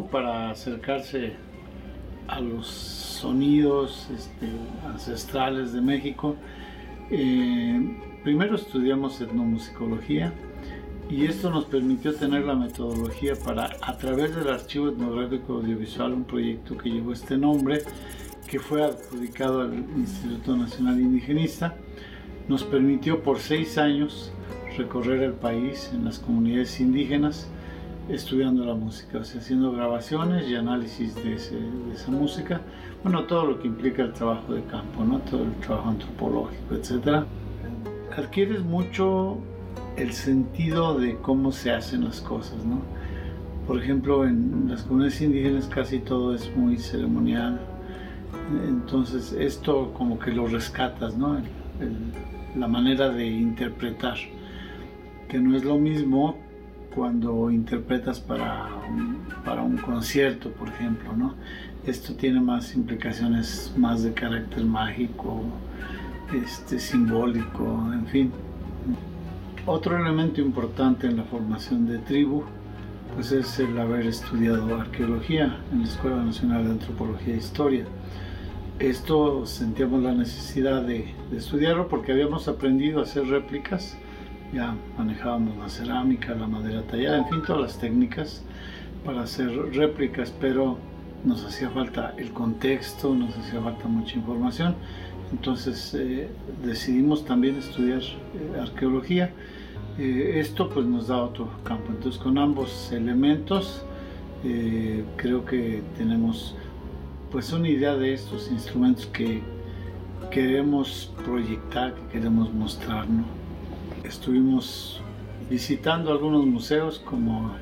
Para 0.06 0.50
acercarse 0.50 1.34
a 2.28 2.40
los 2.40 2.66
sonidos 2.66 4.08
este, 4.14 4.48
ancestrales 4.86 5.72
de 5.72 5.80
México, 5.80 6.36
eh, 7.10 7.98
primero 8.22 8.56
estudiamos 8.56 9.20
etnomusicología 9.20 10.32
y 11.10 11.26
esto 11.26 11.50
nos 11.50 11.66
permitió 11.66 12.14
tener 12.14 12.44
la 12.44 12.54
metodología 12.54 13.34
para, 13.36 13.76
a 13.82 13.96
través 13.98 14.34
del 14.34 14.48
Archivo 14.48 14.88
Etnográfico 14.88 15.54
Audiovisual, 15.54 16.12
un 16.14 16.24
proyecto 16.24 16.76
que 16.78 16.90
llevó 16.90 17.12
este 17.12 17.36
nombre, 17.36 17.82
que 18.48 18.58
fue 18.58 18.82
adjudicado 18.82 19.60
al 19.60 19.74
Instituto 19.74 20.56
Nacional 20.56 21.00
Indigenista, 21.00 21.76
nos 22.48 22.64
permitió 22.64 23.22
por 23.22 23.40
seis 23.40 23.76
años 23.78 24.32
recorrer 24.76 25.22
el 25.22 25.32
país 25.32 25.90
en 25.92 26.04
las 26.04 26.18
comunidades 26.18 26.80
indígenas, 26.80 27.50
estudiando 28.08 28.64
la 28.64 28.74
música, 28.74 29.18
o 29.18 29.24
sea, 29.24 29.40
haciendo 29.40 29.72
grabaciones 29.72 30.48
y 30.48 30.54
análisis 30.54 31.14
de, 31.14 31.34
esa 31.34 32.10
música, 32.10 32.60
bueno, 33.02 33.24
todo 33.24 33.46
lo 33.46 33.60
que 33.60 33.68
implica 33.68 34.02
el 34.02 34.12
trabajo 34.12 34.54
de 34.54 34.62
campo, 34.64 35.04
¿no? 35.04 35.18
todo 35.20 35.44
el 35.44 35.52
trabajo 35.56 35.90
antropológico, 35.90 36.74
etc. 36.74 37.24
Adquieres 38.16 38.62
mucho 38.62 39.38
el 39.96 40.12
sentido 40.12 40.98
de 40.98 41.16
cómo 41.18 41.52
se 41.52 41.70
hacen 41.70 42.04
las 42.04 42.20
cosas, 42.20 42.64
¿no? 42.64 42.80
Por 43.66 43.80
ejemplo, 43.80 44.26
en 44.26 44.66
las 44.68 44.82
comunidades 44.82 45.20
indígenas 45.20 45.66
casi 45.66 46.00
todo 46.00 46.34
es 46.34 46.54
muy 46.56 46.78
ceremonial, 46.78 47.60
entonces 48.66 49.32
esto 49.32 49.92
como 49.94 50.18
que 50.18 50.32
lo 50.32 50.46
rescatas, 50.46 51.16
¿no? 51.16 51.40
la 52.56 52.68
manera 52.68 53.08
de 53.08 53.26
interpretar, 53.26 54.16
que 55.28 55.38
no 55.38 55.56
es 55.56 55.64
lo 55.64 55.78
mismo 55.78 56.36
cuando 56.94 57.50
interpretas 57.50 58.20
para 58.20 58.68
un, 58.88 59.18
para 59.44 59.62
un 59.62 59.76
concierto, 59.78 60.50
por 60.50 60.68
ejemplo, 60.68 61.16
¿no? 61.16 61.34
Esto 61.86 62.14
tiene 62.14 62.40
más 62.40 62.74
implicaciones 62.74 63.72
más 63.76 64.02
de 64.02 64.12
carácter 64.12 64.64
mágico, 64.64 65.42
este, 66.32 66.78
simbólico, 66.78 67.64
en 67.92 68.06
fin. 68.06 68.32
Otro 69.66 69.96
elemento 69.96 70.40
importante 70.40 71.06
en 71.06 71.16
la 71.16 71.24
formación 71.24 71.86
de 71.86 71.98
tribu 71.98 72.44
pues 73.14 73.30
es 73.30 73.58
el 73.58 73.78
haber 73.78 74.06
estudiado 74.06 74.80
arqueología 74.80 75.58
en 75.70 75.80
la 75.80 75.84
Escuela 75.84 76.22
Nacional 76.22 76.64
de 76.64 76.70
Antropología 76.70 77.34
e 77.34 77.38
Historia. 77.38 77.84
Esto 78.78 79.44
sentíamos 79.44 80.02
la 80.02 80.12
necesidad 80.12 80.82
de, 80.82 81.14
de 81.30 81.36
estudiarlo 81.36 81.88
porque 81.88 82.12
habíamos 82.12 82.48
aprendido 82.48 83.00
a 83.00 83.02
hacer 83.02 83.26
réplicas 83.26 83.96
ya 84.52 84.74
manejábamos 84.98 85.56
la 85.56 85.68
cerámica, 85.68 86.34
la 86.34 86.46
madera 86.46 86.82
tallada, 86.82 87.18
en 87.18 87.28
fin, 87.28 87.42
todas 87.46 87.62
las 87.62 87.78
técnicas 87.78 88.42
para 89.04 89.22
hacer 89.22 89.50
réplicas, 89.72 90.32
pero 90.40 90.78
nos 91.24 91.44
hacía 91.44 91.70
falta 91.70 92.14
el 92.16 92.32
contexto, 92.32 93.14
nos 93.14 93.36
hacía 93.36 93.60
falta 93.60 93.88
mucha 93.88 94.16
información. 94.16 94.74
Entonces 95.32 95.94
eh, 95.94 96.28
decidimos 96.64 97.24
también 97.24 97.56
estudiar 97.56 98.02
eh, 98.02 98.60
arqueología. 98.60 99.30
Eh, 99.98 100.34
esto 100.36 100.68
pues 100.68 100.86
nos 100.86 101.08
da 101.08 101.22
otro 101.22 101.48
campo. 101.64 101.86
Entonces 101.90 102.20
con 102.20 102.38
ambos 102.38 102.92
elementos 102.92 103.84
creo 105.16 105.44
que 105.44 105.84
tenemos 105.96 106.56
pues 107.30 107.52
una 107.52 107.68
idea 107.68 107.94
de 107.94 108.12
estos 108.12 108.50
instrumentos 108.50 109.06
que 109.06 109.40
queremos 110.32 111.12
proyectar, 111.24 111.94
que 111.94 112.18
queremos 112.18 112.52
mostrar. 112.52 113.08
¿no? 113.08 113.41
Estuvimos 114.04 115.00
visitando 115.48 116.12
algunos 116.12 116.44
museos 116.46 116.98
como 116.98 117.54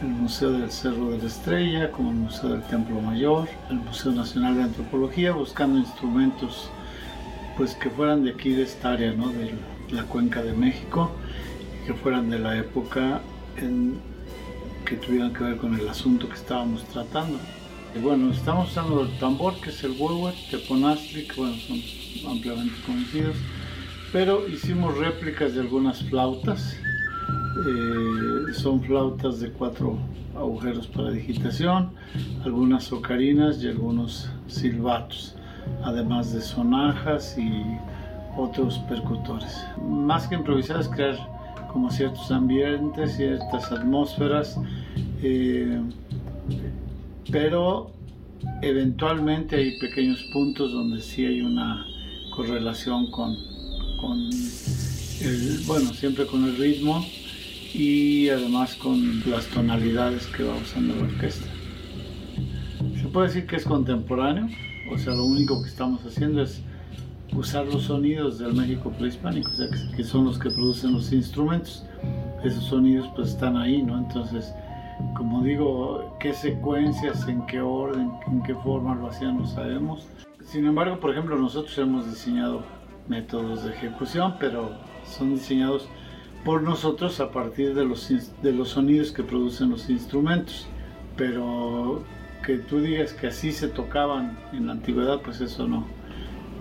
el 0.00 0.08
Museo 0.08 0.52
del 0.52 0.70
Cerro 0.70 1.10
de 1.10 1.18
la 1.18 1.26
Estrella, 1.26 1.90
como 1.92 2.10
el 2.10 2.16
Museo 2.16 2.50
del 2.50 2.62
Templo 2.62 3.00
Mayor, 3.00 3.48
el 3.70 3.76
Museo 3.76 4.12
Nacional 4.12 4.56
de 4.56 4.62
Antropología, 4.64 5.32
buscando 5.32 5.78
instrumentos 5.78 6.70
pues 7.56 7.74
que 7.74 7.90
fueran 7.90 8.24
de 8.24 8.30
aquí 8.30 8.50
de 8.50 8.62
esta 8.62 8.92
área, 8.92 9.12
¿no? 9.12 9.28
de 9.28 9.52
la 9.90 10.04
cuenca 10.04 10.42
de 10.42 10.52
México, 10.52 11.10
que 11.86 11.94
fueran 11.94 12.30
de 12.30 12.38
la 12.38 12.56
época 12.58 13.20
en, 13.56 14.00
que 14.86 14.96
tuvieran 14.96 15.32
que 15.32 15.44
ver 15.44 15.56
con 15.58 15.78
el 15.78 15.88
asunto 15.88 16.28
que 16.28 16.34
estábamos 16.34 16.84
tratando. 16.84 17.38
Y 17.94 17.98
bueno, 17.98 18.32
estamos 18.32 18.70
usando 18.70 19.02
el 19.02 19.18
tambor, 19.18 19.60
que 19.60 19.70
es 19.70 19.84
el 19.84 19.92
huehue, 19.98 20.32
teponazli, 20.50 21.26
que 21.26 21.34
bueno, 21.34 21.54
son 21.56 21.78
ampliamente 22.30 22.74
conocidos, 22.86 23.36
pero 24.12 24.46
hicimos 24.46 24.96
réplicas 24.98 25.54
de 25.54 25.60
algunas 25.60 26.02
flautas. 26.02 26.76
Eh, 27.66 28.52
son 28.52 28.82
flautas 28.82 29.40
de 29.40 29.50
cuatro 29.50 29.98
agujeros 30.36 30.86
para 30.86 31.10
digitación, 31.10 31.92
algunas 32.44 32.92
ocarinas 32.92 33.62
y 33.62 33.68
algunos 33.68 34.30
silbatos, 34.46 35.34
además 35.82 36.32
de 36.32 36.40
sonajas 36.40 37.36
y 37.38 37.50
otros 38.36 38.78
percutores. 38.80 39.64
Más 39.82 40.26
que 40.26 40.34
improvisar 40.34 40.80
es 40.80 40.88
crear 40.88 41.16
como 41.72 41.90
ciertos 41.90 42.30
ambientes, 42.30 43.16
ciertas 43.16 43.72
atmósferas, 43.72 44.58
eh, 45.22 45.80
pero 47.30 47.90
eventualmente 48.60 49.56
hay 49.56 49.78
pequeños 49.78 50.22
puntos 50.32 50.72
donde 50.72 51.00
sí 51.00 51.24
hay 51.24 51.40
una 51.40 51.86
correlación 52.34 53.10
con 53.10 53.51
con 54.02 54.20
el, 54.20 55.62
bueno, 55.66 55.94
siempre 55.94 56.26
con 56.26 56.44
el 56.44 56.56
ritmo 56.56 57.06
y 57.72 58.28
además 58.28 58.74
con 58.74 59.22
las 59.30 59.46
tonalidades 59.46 60.26
que 60.26 60.42
va 60.42 60.56
usando 60.56 60.96
la 60.96 61.02
orquesta. 61.04 61.46
Se 63.00 63.08
puede 63.08 63.28
decir 63.28 63.46
que 63.46 63.56
es 63.56 63.64
contemporáneo, 63.64 64.48
o 64.92 64.98
sea, 64.98 65.14
lo 65.14 65.24
único 65.24 65.62
que 65.62 65.68
estamos 65.68 66.04
haciendo 66.04 66.42
es 66.42 66.62
usar 67.32 67.64
los 67.66 67.84
sonidos 67.84 68.40
del 68.40 68.54
México 68.54 68.90
prehispánico, 68.90 69.50
o 69.50 69.54
sea, 69.54 69.68
que, 69.96 70.04
son 70.04 70.24
los 70.24 70.38
que 70.38 70.50
producen 70.50 70.92
los 70.92 71.12
instrumentos. 71.12 71.84
Esos 72.44 72.64
sonidos 72.64 73.08
pues 73.14 73.28
están 73.28 73.56
ahí, 73.56 73.82
¿no? 73.82 73.98
Entonces, 73.98 74.52
Como 75.16 75.42
digo, 75.42 76.16
qué 76.20 76.32
secuencias, 76.32 77.26
en 77.26 77.44
qué 77.46 77.60
orden, 77.60 78.12
en 78.26 78.42
qué 78.42 78.54
forma 78.54 78.94
lo 78.94 79.08
hacían, 79.08 79.38
no 79.38 79.46
sabemos. 79.46 80.06
Sin 80.44 80.64
embargo, 80.66 81.00
por 81.00 81.10
ejemplo, 81.10 81.36
nosotros 81.36 81.76
hemos 81.78 82.08
diseñado 82.08 82.62
métodos 83.08 83.64
de 83.64 83.72
ejecución, 83.72 84.36
pero 84.38 84.72
son 85.04 85.34
diseñados 85.34 85.88
por 86.44 86.62
nosotros 86.62 87.20
a 87.20 87.30
partir 87.30 87.74
de 87.74 87.84
los, 87.84 88.08
de 88.42 88.52
los 88.52 88.70
sonidos 88.70 89.12
que 89.12 89.22
producen 89.22 89.70
los 89.70 89.88
instrumentos. 89.90 90.66
Pero 91.16 92.02
que 92.44 92.58
tú 92.58 92.80
digas 92.80 93.12
que 93.12 93.28
así 93.28 93.52
se 93.52 93.68
tocaban 93.68 94.38
en 94.52 94.66
la 94.66 94.72
antigüedad, 94.72 95.20
pues 95.20 95.40
eso 95.40 95.68
no, 95.68 95.86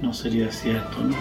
no 0.02 0.14
sería 0.14 0.52
cierto. 0.52 0.98
¿no? 1.02 1.16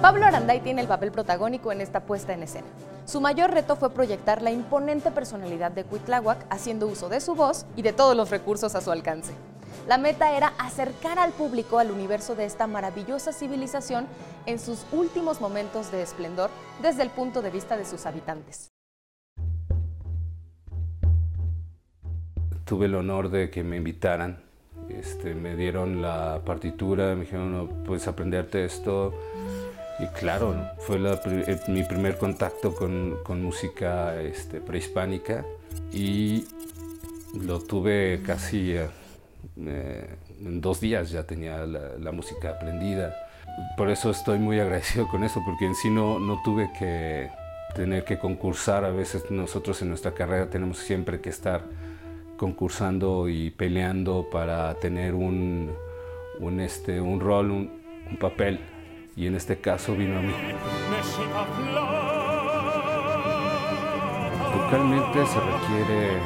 Pablo 0.00 0.24
Aranday 0.24 0.60
tiene 0.60 0.80
el 0.80 0.88
papel 0.88 1.10
protagónico 1.10 1.72
en 1.72 1.80
esta 1.80 2.00
puesta 2.00 2.32
en 2.32 2.44
escena. 2.44 2.68
Su 3.08 3.22
mayor 3.22 3.52
reto 3.52 3.74
fue 3.74 3.88
proyectar 3.88 4.42
la 4.42 4.50
imponente 4.50 5.10
personalidad 5.10 5.72
de 5.72 5.82
Cuitláhuac 5.84 6.44
haciendo 6.50 6.86
uso 6.86 7.08
de 7.08 7.22
su 7.22 7.34
voz 7.34 7.64
y 7.74 7.80
de 7.80 7.94
todos 7.94 8.14
los 8.14 8.28
recursos 8.28 8.74
a 8.74 8.82
su 8.82 8.90
alcance. 8.90 9.32
La 9.88 9.96
meta 9.96 10.36
era 10.36 10.48
acercar 10.58 11.18
al 11.18 11.32
público 11.32 11.78
al 11.78 11.90
universo 11.90 12.34
de 12.34 12.44
esta 12.44 12.66
maravillosa 12.66 13.32
civilización 13.32 14.06
en 14.44 14.58
sus 14.58 14.84
últimos 14.92 15.40
momentos 15.40 15.90
de 15.90 16.02
esplendor 16.02 16.50
desde 16.82 17.02
el 17.02 17.08
punto 17.08 17.40
de 17.40 17.48
vista 17.48 17.78
de 17.78 17.86
sus 17.86 18.04
habitantes. 18.04 18.68
Tuve 22.66 22.84
el 22.84 22.94
honor 22.94 23.30
de 23.30 23.48
que 23.48 23.64
me 23.64 23.78
invitaran, 23.78 24.42
este, 24.90 25.34
me 25.34 25.56
dieron 25.56 26.02
la 26.02 26.42
partitura, 26.44 27.14
me 27.14 27.22
dijeron, 27.22 27.52
no, 27.52 27.84
puedes 27.84 28.06
aprenderte 28.06 28.66
esto, 28.66 29.14
y 29.98 30.06
claro, 30.06 30.54
fue 30.78 30.98
eh, 30.98 31.60
mi 31.66 31.82
primer 31.82 32.18
contacto 32.18 32.74
con, 32.74 33.18
con 33.24 33.42
música 33.42 34.20
este, 34.20 34.60
prehispánica 34.60 35.44
y 35.92 36.44
lo 37.34 37.60
tuve 37.60 38.22
casi 38.24 38.72
eh, 38.72 38.86
eh, 39.56 40.08
en 40.40 40.60
dos 40.60 40.80
días, 40.80 41.10
ya 41.10 41.24
tenía 41.24 41.66
la, 41.66 42.12
música 42.12 42.50
aprendida. 42.50 43.12
Por 43.76 43.90
eso 43.90 44.10
estoy 44.10 44.38
muy 44.38 44.60
agradecido 44.60 45.08
con 45.08 45.24
eso, 45.24 45.42
porque 45.44 45.66
en 45.66 45.74
sí 45.74 45.90
no, 45.90 46.20
no 46.20 46.40
tuve 46.44 46.70
que 46.78 47.28
tener 47.74 48.04
que 48.04 48.18
concursar. 48.20 48.84
A 48.84 48.90
veces 48.90 49.28
nosotros 49.30 49.82
en 49.82 49.88
nuestra 49.88 50.14
carrera 50.14 50.48
tenemos 50.48 50.78
siempre 50.78 51.20
que 51.20 51.30
estar 51.30 51.62
concursando 52.36 53.28
y 53.28 53.50
peleando 53.50 54.28
para 54.30 54.72
tener 54.74 55.14
un, 55.14 55.72
un, 56.38 56.60
este, 56.60 57.00
un 57.00 57.18
rol, 57.18 57.50
un 57.50 58.16
papel 58.20 58.60
y 59.18 59.26
en 59.26 59.34
este 59.34 59.60
caso 59.60 59.96
vino 59.96 60.16
a 60.16 60.22
mí. 60.22 60.32
Vocalmente 64.54 65.26
se 65.26 65.40
requiere 65.40 66.20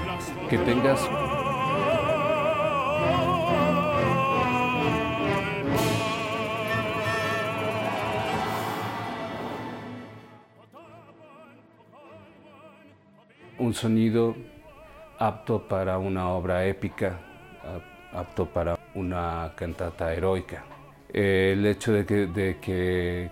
que 0.50 0.58
tengas 0.58 1.08
un 13.58 13.72
sonido 13.72 14.36
apto 15.18 15.66
para 15.66 15.96
una 15.96 16.28
obra 16.28 16.66
épica, 16.66 17.18
apto 18.12 18.44
para 18.44 18.78
una 18.94 19.52
cantata 19.56 20.12
heroica 20.12 20.62
el 21.12 21.66
hecho 21.66 21.92
de 21.92 22.06
que, 22.06 22.26
de 22.26 22.58
que 22.60 23.30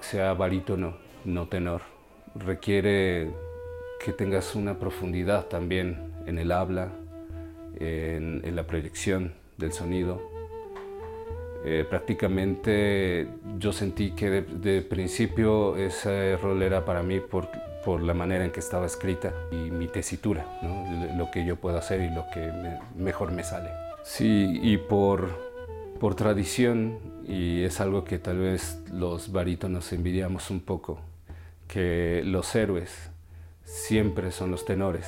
sea 0.00 0.32
barítono, 0.34 0.96
no 1.24 1.48
tenor, 1.48 1.82
requiere 2.34 3.30
que 4.04 4.12
tengas 4.12 4.54
una 4.54 4.78
profundidad 4.78 5.46
también 5.46 6.12
en 6.26 6.38
el 6.38 6.52
habla, 6.52 6.92
en, 7.80 8.54
la 8.54 8.66
proyección 8.66 9.34
del 9.56 9.72
sonido. 9.72 10.22
Eh, 11.64 11.84
prácticamente 11.88 13.26
yo 13.58 13.72
sentí 13.72 14.12
que 14.12 14.30
de, 14.42 14.82
principio 14.82 15.76
ese 15.76 16.36
rol 16.36 16.62
era 16.62 16.84
para 16.84 17.02
mí 17.02 17.18
por, 17.18 17.48
por, 17.84 18.02
la 18.02 18.14
manera 18.14 18.44
en 18.44 18.52
que 18.52 18.60
estaba 18.60 18.86
escrita 18.86 19.34
y 19.50 19.70
mi 19.70 19.88
tesitura, 19.88 20.46
lo 21.16 21.28
que 21.32 21.44
yo 21.44 21.56
puedo 21.56 21.76
hacer 21.76 22.00
y 22.02 22.10
lo 22.14 22.24
que 22.32 22.52
mejor 22.96 23.32
me 23.32 23.42
sale. 23.42 23.70
Sí, 24.04 24.60
y 24.62 24.76
por, 24.76 25.28
por 25.96 26.14
tradición 26.14 26.98
y 27.26 27.64
es 27.64 27.80
algo 27.80 28.04
que 28.04 28.18
tal 28.18 28.38
vez 28.38 28.82
los 28.92 29.32
barítonos 29.32 29.92
envidiamos 29.92 30.50
un 30.50 30.60
poco, 30.60 31.00
que 31.68 32.22
los 32.24 32.54
héroes 32.54 33.10
siempre 33.64 34.30
son 34.32 34.50
los 34.50 34.64
tenores. 34.64 35.06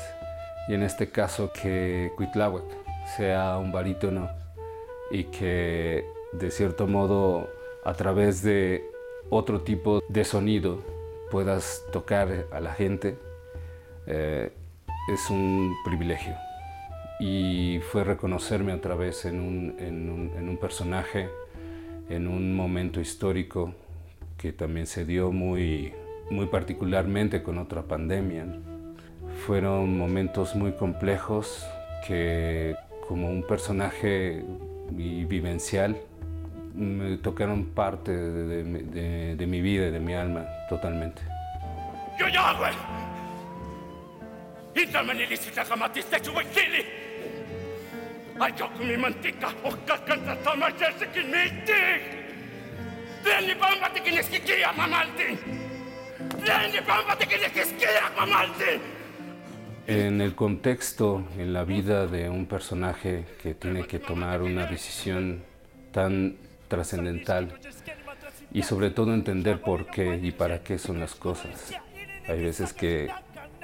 Y 0.68 0.74
en 0.74 0.82
este 0.82 1.10
caso 1.10 1.50
que 1.52 2.12
Cuitláhuac 2.16 2.64
sea 3.16 3.58
un 3.58 3.72
barítono 3.72 4.28
y 5.10 5.24
que 5.24 6.04
de 6.32 6.50
cierto 6.50 6.86
modo 6.86 7.48
a 7.84 7.94
través 7.94 8.42
de 8.42 8.84
otro 9.30 9.60
tipo 9.62 10.02
de 10.08 10.24
sonido 10.24 10.82
puedas 11.30 11.84
tocar 11.92 12.46
a 12.50 12.60
la 12.60 12.74
gente 12.74 13.16
eh, 14.06 14.52
es 15.12 15.30
un 15.30 15.74
privilegio 15.84 16.47
y 17.20 17.80
fue 17.90 18.04
reconocerme 18.04 18.72
otra 18.72 18.94
vez 18.94 19.24
en 19.24 19.40
un, 19.40 19.76
en 19.78 20.10
un, 20.10 20.32
en 20.36 20.48
un 20.48 20.56
personaje 20.56 21.28
en 22.08 22.26
un 22.26 22.54
momento 22.54 23.00
histórico 23.00 23.74
que 24.36 24.52
también 24.52 24.86
se 24.86 25.04
dio 25.04 25.30
muy, 25.32 25.92
muy 26.30 26.46
particularmente 26.46 27.42
con 27.42 27.58
otra 27.58 27.82
pandemia. 27.82 28.46
Fueron 29.46 29.98
momentos 29.98 30.54
muy 30.54 30.72
complejos 30.72 31.66
que 32.06 32.76
como 33.06 33.28
un 33.28 33.46
personaje 33.46 34.44
vivencial 34.90 35.96
me 36.74 37.16
tocaron 37.18 37.66
parte 37.66 38.16
de, 38.16 38.62
de, 38.62 39.36
de, 39.36 39.46
mi 39.46 39.60
vida 39.60 39.88
y 39.88 39.90
de 39.90 40.00
mi 40.00 40.14
alma 40.14 40.46
totalmente. 40.68 41.22
Yo 42.18 42.28
ya, 42.28 42.52
güey. 42.54 42.72
Ajok 48.40 48.78
mi 48.78 48.96
mantika 48.96 49.50
okkakanta 49.64 50.36
tamasesikin 50.36 51.26
mitti. 51.26 51.82
Lenni 53.24 53.54
pampatikin 53.54 54.18
eskikia 54.18 54.72
mamaltin. 54.72 55.38
Lenni 56.46 56.82
pampatikin 56.86 57.44
eskikia 57.44 58.10
mamaltin. 58.16 58.80
En 59.86 60.20
el 60.20 60.34
contexto, 60.34 61.22
en 61.38 61.52
la 61.52 61.64
vida 61.64 62.06
de 62.06 62.28
un 62.28 62.46
personaje 62.46 63.24
que 63.42 63.54
tiene 63.54 63.86
que 63.86 63.98
tomar 63.98 64.42
una 64.42 64.66
decisión 64.66 65.42
tan 65.92 66.36
trascendental 66.68 67.58
y 68.52 68.62
sobre 68.62 68.90
todo 68.90 69.14
entender 69.14 69.60
por 69.60 69.86
qué 69.86 70.20
y 70.22 70.30
para 70.30 70.62
qué 70.62 70.78
son 70.78 71.00
las 71.00 71.14
cosas. 71.14 71.72
Hay 72.28 72.42
veces 72.42 72.72
que 72.72 73.08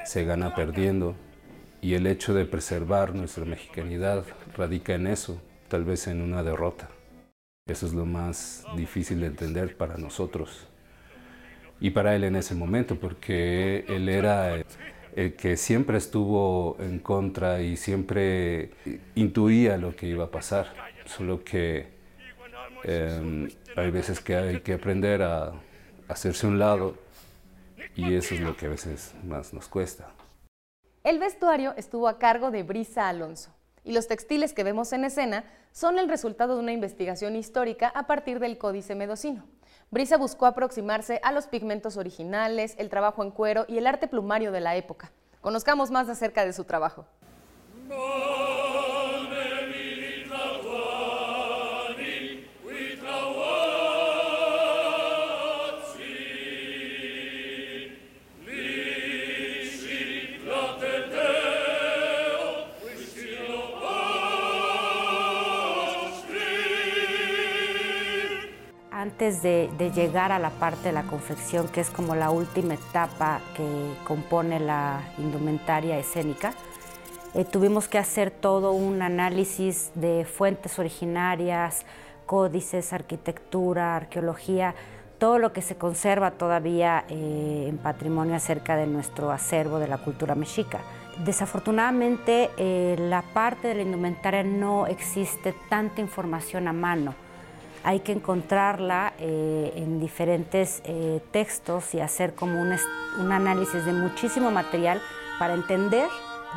se 0.04 0.24
gana 0.24 0.54
perdiendo 0.54 1.14
y 1.84 1.92
el 1.92 2.06
hecho 2.06 2.32
de 2.32 2.46
preservar 2.46 3.14
nuestra 3.14 3.44
mexicanidad 3.44 4.24
radica 4.56 4.94
en 4.94 5.06
eso, 5.06 5.38
tal 5.68 5.84
vez 5.84 6.06
en 6.06 6.22
una 6.22 6.42
derrota. 6.42 6.88
Eso 7.66 7.84
es 7.84 7.92
lo 7.92 8.06
más 8.06 8.64
difícil 8.74 9.20
de 9.20 9.26
entender 9.26 9.76
para 9.76 9.98
nosotros 9.98 10.66
y 11.80 11.90
para 11.90 12.16
él 12.16 12.24
en 12.24 12.36
ese 12.36 12.54
momento, 12.54 12.98
porque 12.98 13.84
él 13.86 14.08
era 14.08 14.64
el 15.14 15.34
que 15.34 15.58
siempre 15.58 15.98
estuvo 15.98 16.78
en 16.80 17.00
contra 17.00 17.60
y 17.60 17.76
siempre 17.76 18.70
intuía 19.14 19.76
lo 19.76 19.94
que 19.94 20.06
iba 20.06 20.24
a 20.24 20.30
pasar, 20.30 20.72
solo 21.04 21.44
que 21.44 21.88
em, 22.84 23.50
hay 23.76 23.90
veces 23.90 24.20
que 24.20 24.36
hay 24.36 24.60
que 24.60 24.72
aprender 24.72 25.20
a 25.20 25.52
hacerse 26.08 26.46
un 26.46 26.58
lado 26.58 26.96
y 27.94 28.14
eso 28.14 28.34
es 28.34 28.40
lo 28.40 28.56
que 28.56 28.64
a 28.64 28.70
veces 28.70 29.14
más 29.22 29.52
nos 29.52 29.68
cuesta. 29.68 30.08
El 31.04 31.18
vestuario 31.18 31.74
estuvo 31.76 32.08
a 32.08 32.18
cargo 32.18 32.50
de 32.50 32.62
Brisa 32.62 33.10
Alonso 33.10 33.50
y 33.84 33.92
los 33.92 34.08
textiles 34.08 34.54
que 34.54 34.64
vemos 34.64 34.90
en 34.94 35.04
escena 35.04 35.44
son 35.70 35.98
el 35.98 36.08
resultado 36.08 36.54
de 36.54 36.62
una 36.62 36.72
investigación 36.72 37.36
histórica 37.36 37.92
a 37.94 38.06
partir 38.06 38.40
del 38.40 38.56
Códice 38.56 38.94
Medocino. 38.94 39.44
Brisa 39.90 40.16
buscó 40.16 40.46
aproximarse 40.46 41.20
a 41.22 41.30
los 41.30 41.46
pigmentos 41.46 41.98
originales, 41.98 42.74
el 42.78 42.88
trabajo 42.88 43.22
en 43.22 43.32
cuero 43.32 43.66
y 43.68 43.76
el 43.76 43.86
arte 43.86 44.08
plumario 44.08 44.50
de 44.50 44.62
la 44.62 44.76
época. 44.76 45.12
Conozcamos 45.42 45.90
más 45.90 46.08
acerca 46.08 46.46
de 46.46 46.54
su 46.54 46.64
trabajo. 46.64 47.04
Antes 69.14 69.44
de, 69.44 69.70
llegar 69.94 70.32
a 70.32 70.40
la 70.40 70.50
parte 70.50 70.88
de 70.88 70.92
la 70.92 71.04
confección, 71.04 71.68
que 71.68 71.80
es 71.80 71.88
como 71.88 72.16
la 72.16 72.30
última 72.30 72.74
etapa 72.74 73.40
que 73.56 73.64
compone 74.02 74.58
la 74.58 75.02
indumentaria 75.18 75.96
escénica, 75.96 76.52
eh, 77.32 77.44
tuvimos 77.44 77.86
que 77.86 77.98
hacer 77.98 78.32
todo 78.32 78.72
un 78.72 79.02
análisis 79.02 79.92
de 79.94 80.24
fuentes 80.24 80.80
originarias, 80.80 81.86
códices, 82.26 82.92
arquitectura, 82.92 83.94
arqueología, 83.94 84.74
todo 85.18 85.38
lo 85.38 85.52
que 85.52 85.62
se 85.62 85.76
conserva 85.76 86.32
todavía 86.32 87.04
eh, 87.08 87.66
en 87.68 87.78
patrimonio 87.78 88.34
acerca 88.34 88.74
de 88.74 88.88
nuestro 88.88 89.30
acervo 89.30 89.78
de 89.78 89.86
la 89.86 89.98
cultura 89.98 90.34
mexica. 90.34 90.80
Desafortunadamente, 91.24 92.50
eh, 92.56 92.96
la 92.98 93.22
parte 93.22 93.68
de 93.68 93.76
la 93.76 93.82
indumentaria 93.82 94.42
no 94.42 94.88
existe 94.88 95.54
tanta 95.68 96.00
información 96.00 96.66
a 96.66 96.72
mano. 96.72 97.14
Hay 97.84 98.00
que 98.00 98.12
encontrarla 98.12 99.12
eh, 99.18 99.72
en 99.76 100.00
diferentes 100.00 100.82
textos 101.30 101.94
y 101.94 102.00
hacer 102.00 102.34
como 102.34 102.60
un, 102.60 102.74
un 103.20 103.32
análisis 103.32 103.84
de 103.84 103.92
muchísimo 103.92 104.50
material 104.50 105.00
para 105.38 105.54
entender 105.54 106.08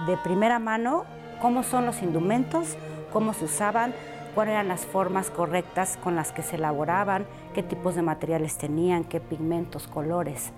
de 0.07 0.17
primera 0.17 0.57
mano 0.59 1.05
cómo 1.41 1.63
son 1.63 1.85
los 1.85 2.01
indumentos, 2.01 2.77
cómo 3.11 3.33
se 3.33 3.45
usaban, 3.45 3.93
cuáles 4.35 4.53
eran 4.53 4.67
las 4.67 4.85
formas 4.85 5.29
correctas 5.29 5.97
con 6.03 6.15
las 6.15 6.31
que 6.31 6.43
se 6.43 6.57
elaboraban, 6.57 7.25
qué 7.53 7.63
tipos 7.63 7.95
de 7.95 8.03
materiales 8.03 8.57
tenían, 8.57 9.03
qué 9.03 9.19
pigmentos, 9.19 9.87
colores, 9.87 10.51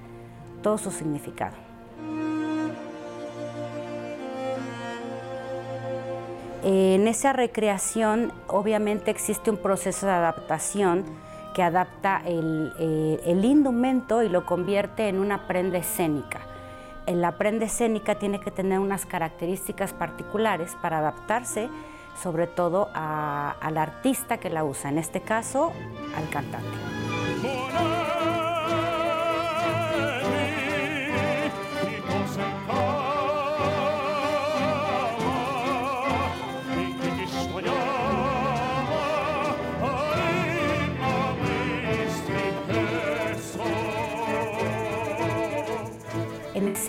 todo 0.61 0.77
su 0.77 0.91
significado. 0.91 1.68
En 6.63 7.07
esa 7.07 7.33
recreación 7.33 8.33
obviamente 8.47 9.11
existe 9.11 9.49
un 9.49 9.57
proceso 9.57 10.05
de 10.05 10.11
adaptación 10.11 11.05
que 11.53 11.63
adapta 11.63 12.21
el, 12.25 12.73
eh, 12.79 13.39
indumento 13.43 14.21
y 14.23 14.29
lo 14.29 14.45
convierte 14.45 15.07
en 15.07 15.19
una 15.19 15.47
prenda 15.47 15.77
escénica. 15.77 16.41
La 17.07 17.37
prenda 17.37 17.65
escénica 17.65 18.15
tiene 18.15 18.39
que 18.39 18.51
tener 18.51 18.79
unas 18.79 19.05
características 19.05 19.93
particulares 19.93 20.75
para 20.81 20.99
adaptarse 20.99 21.69
sobre 22.21 22.47
todo 22.47 22.89
al 22.93 23.77
artista 23.77 24.37
que 24.37 24.49
la 24.49 24.63
usa, 24.63 24.89
en 24.89 24.97
este 24.97 25.21
caso 25.21 25.71
al 26.15 26.29
cantante. 26.29 26.98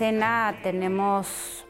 Escena 0.01 0.55
tenemos 0.63 1.65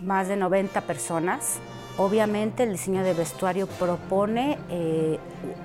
más 0.00 0.28
de 0.28 0.36
90 0.36 0.82
personas 0.82 1.60
Obviamente 1.98 2.62
el 2.62 2.72
diseño 2.72 3.04
de 3.04 3.12
vestuario 3.12 3.66
propone 3.66 4.58
eh, 4.70 5.18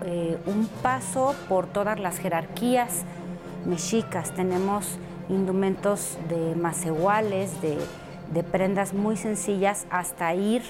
eh, 0.05 0.37
un 0.45 0.67
paso 0.81 1.33
por 1.47 1.67
todas 1.67 1.99
las 2.01 2.19
jerarquías 2.19 3.03
mexicas. 3.65 4.31
Tenemos 4.31 4.97
indumentos 5.29 6.17
de 6.27 6.53
macehuales, 6.55 7.53
de, 7.61 8.43
prendas 8.43 8.93
muy 8.93 9.15
sencillas, 9.15 9.87
hasta 9.89 10.33
ir 10.33 10.63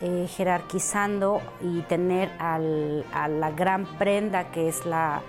eh, 0.00 0.28
jerarquizando 0.36 1.40
y 1.60 1.80
tener 1.80 2.30
a 2.38 2.58
la 2.60 3.50
gran 3.50 3.86
prenda 3.98 4.52
que 4.52 4.68
es 4.68 4.86
la, 4.86 5.20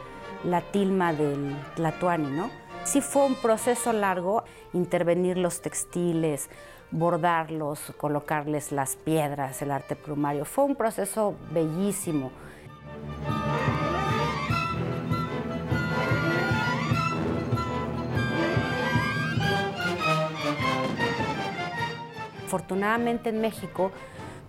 tilma 0.71 1.13
del 1.13 1.55
tlatuani, 1.75 2.29
¿no? 2.29 2.51
Sí 2.83 3.01
fue 3.01 3.25
un 3.25 3.35
proceso 3.35 3.93
largo 3.93 4.43
intervenir 4.73 5.37
los 5.37 5.61
textiles, 5.61 6.49
bordarlos, 6.91 7.79
colocarles 7.97 8.71
las 8.71 8.97
piedras, 8.97 9.61
el 9.61 9.71
arte 9.71 9.95
plumario. 9.95 10.45
Fue 10.45 10.65
un 10.65 10.75
proceso 10.75 11.35
bellísimo. 11.51 12.31
Afortunadamente 22.45 23.29
en 23.29 23.41
México 23.41 23.91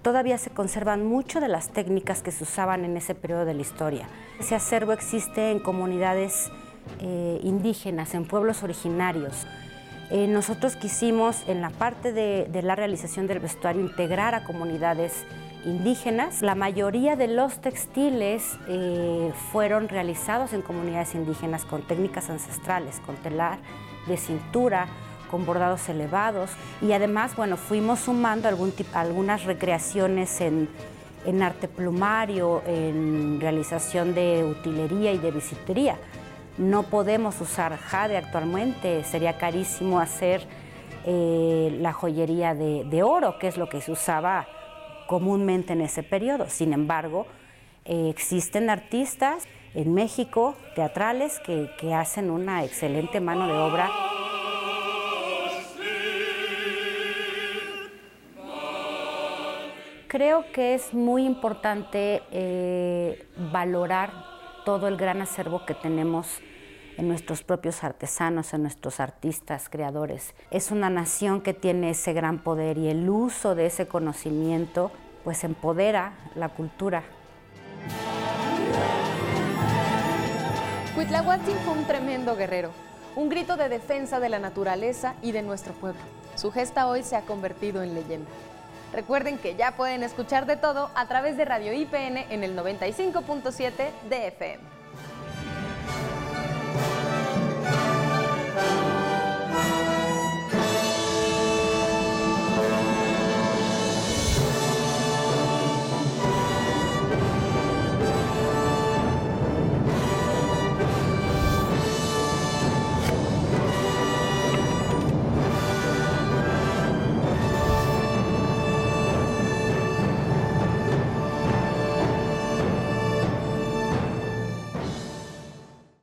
todavía 0.03 0.37
se 0.37 0.51
conservan 0.51 1.07
mucho 1.07 1.40
de 1.40 1.49
las 1.49 1.70
técnicas 1.70 2.20
que 2.23 2.31
se 2.31 2.44
usaban 2.44 2.85
en 2.85 2.99
ese 2.99 3.14
periodo 3.14 3.47
de 3.47 3.55
la 3.55 3.62
historia. 3.62 4.07
Ese 4.38 4.55
acervo 4.55 4.92
existe 4.92 5.51
en 5.51 5.61
comunidades 5.61 6.51
eh, 7.01 7.40
indígenas, 7.42 8.14
en 8.14 8.25
pueblos 8.25 8.62
originarios. 8.62 9.47
Eh, 10.11 10.27
nosotros 10.27 10.77
quisimos 10.77 11.42
en 11.49 11.61
la 11.61 11.70
parte 11.70 12.12
de, 12.12 12.62
la 12.62 12.77
realización 12.77 13.27
del 13.27 13.40
vestuario 13.40 13.83
integrar 13.83 14.35
a 14.35 14.44
comunidades 14.44 15.25
indígenas. 15.64 16.42
La 16.42 16.55
mayoría 16.55 17.16
de 17.16 17.27
los 17.27 17.61
textiles 17.61 18.59
eh, 18.68 19.33
fueron 19.51 19.88
realizados 19.88 20.53
en 20.53 20.61
comunidades 20.61 21.14
indígenas 21.14 21.64
con 21.64 21.83
técnicas 21.83 22.29
ancestrales, 22.29 23.01
con 23.07 23.16
telar 23.16 23.59
de 24.07 24.18
cintura, 24.18 24.88
con 25.31 25.47
bordados 25.47 25.88
elevados 25.88 26.51
y 26.83 26.92
además, 26.92 27.35
bueno, 27.35 27.57
fuimos 27.57 28.01
sumando 28.01 28.49
algunas 28.49 29.44
recreaciones 29.44 30.40
en, 30.42 30.68
en 31.25 31.42
arte 31.42 31.66
plumario, 31.66 32.62
en 32.66 33.40
realización 33.40 34.14
de 34.14 34.44
utilería 34.44 35.12
y 35.12 35.18
de 35.18 35.31
bisutería. 35.31 35.97
No 36.57 36.85
podemos 36.85 37.40
usar 37.40 37.77
jade 37.77 38.17
actualmente, 38.17 39.03
sería 39.03 39.38
carísimo 39.38 39.99
hacer 39.99 40.47
eh, 41.05 41.77
la 41.81 41.93
joyería 41.93 42.55
de, 42.55 43.03
oro, 43.03 43.38
que 43.40 43.49
es 43.49 43.57
lo 43.57 43.69
que 43.69 43.81
se 43.81 43.90
usaba 43.90 44.47
comúnmente 45.09 45.73
en 45.73 45.81
ese 45.81 46.05
periodo. 46.05 46.49
Sin 46.49 46.73
embargo, 46.73 47.27
eh, 47.85 48.09
existen 48.09 48.71
artistas 48.71 49.49
en 49.75 49.95
México, 49.95 50.55
teatrales, 50.77 51.40
que, 51.40 51.93
hacen 51.93 52.31
una 52.31 52.62
excelente 52.62 53.21
mano 53.21 53.49
de 53.49 53.55
obra. 53.55 53.90
Creo 60.07 60.45
que 60.53 60.75
es 60.75 60.95
muy 60.95 61.27
importante 61.27 62.23
eh, 62.31 63.27
valorar 63.53 64.34
todo 64.64 64.88
el 64.88 64.96
gran 64.96 65.20
acervo 65.20 65.64
que 65.66 65.74
tenemos 65.74 66.40
en 66.96 67.09
nuestros 67.09 67.42
propios 67.42 67.85
artesanos, 67.85 68.55
en 68.55 68.62
nuestros 68.62 69.00
artistas, 69.00 69.68
creadores. 69.68 70.35
Es 70.50 70.70
una 70.70 70.90
nación 70.90 71.40
que 71.40 71.55
tiene 71.55 71.90
ese 71.90 72.12
gran 72.12 72.42
poder 72.42 72.79
y 72.79 72.88
el 72.88 73.09
uso 73.09 73.55
de 73.55 73.66
ese 73.66 73.87
conocimiento 73.87 74.90
pues 75.24 75.44
empodera 75.44 76.14
la 76.35 76.48
cultura. 76.50 77.03
Cuitlahuatzin 80.94 81.57
fue 81.64 81.74
un 81.74 81.85
tremendo 81.87 82.37
guerrero, 82.37 82.70
un 83.16 83.29
grito 83.29 83.57
de 83.57 83.68
defensa 83.68 84.20
de 84.20 84.29
la 84.29 84.38
naturaleza 84.38 85.14
y 85.22 85.33
de 85.33 85.42
nuestro 85.42 85.72
pueblo. 85.74 86.00
Su 86.37 86.53
gesta 86.53 86.87
hoy 86.87 87.03
se 87.03 87.16
ha 87.16 87.22
convertido 87.22 87.83
en 87.83 87.94
leyenda. 87.94 88.31
Recuerden 88.94 89.38
que 89.38 89.57
ya 89.57 89.72
pueden 89.72 90.04
escuchar 90.04 90.46
de 90.46 90.57
todo 90.57 90.90
a 90.94 91.07
través 91.09 91.37
de 91.37 91.44
Radio 91.44 91.72
IPN 91.72 92.16
en 92.30 92.44
el 92.44 92.57
95.7 92.57 93.90
de 94.09 94.26
FM. 94.28 94.73